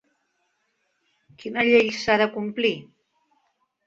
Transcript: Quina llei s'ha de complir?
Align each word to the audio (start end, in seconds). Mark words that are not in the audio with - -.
Quina 1.43 1.65
llei 1.67 1.91
s'ha 1.97 2.15
de 2.21 2.27
complir? 2.39 2.73